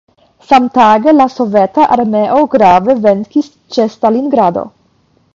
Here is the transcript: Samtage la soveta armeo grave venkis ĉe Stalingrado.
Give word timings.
Samtage 0.51 1.11
la 1.17 1.25
soveta 1.33 1.85
armeo 1.95 2.39
grave 2.55 2.95
venkis 3.03 3.51
ĉe 3.77 3.85
Stalingrado. 3.97 4.65